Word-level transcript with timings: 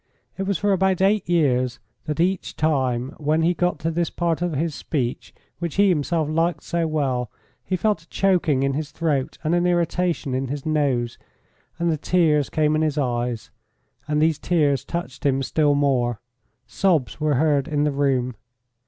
It 0.35 0.47
was 0.47 0.57
for 0.57 0.73
about 0.73 0.99
eight 0.99 1.29
years 1.29 1.79
that 2.05 2.19
each 2.19 2.55
time 2.55 3.11
when 3.19 3.43
he 3.43 3.53
got 3.53 3.77
to 3.81 3.91
this 3.91 4.09
part 4.09 4.41
of 4.41 4.53
his 4.53 4.73
speech, 4.73 5.31
which 5.59 5.75
he 5.75 5.89
himself 5.89 6.27
liked 6.27 6.63
so 6.63 6.87
well, 6.87 7.29
he 7.63 7.75
felt 7.75 8.01
a 8.01 8.09
choking 8.09 8.63
in 8.63 8.73
his 8.73 8.89
throat 8.89 9.37
and 9.43 9.53
an 9.53 9.67
irritation 9.67 10.33
in 10.33 10.47
his 10.47 10.65
nose, 10.65 11.19
and 11.77 11.91
the 11.91 11.97
tears 11.97 12.49
came 12.49 12.75
in 12.75 12.81
his 12.81 12.97
eyes, 12.97 13.51
and 14.07 14.19
these 14.19 14.39
tears 14.39 14.83
touched 14.83 15.23
him 15.23 15.43
still 15.43 15.75
more. 15.75 16.19
Sobs 16.65 17.19
were 17.19 17.35
heard 17.35 17.67
in 17.67 17.83
the 17.83 17.91
room. 17.91 18.33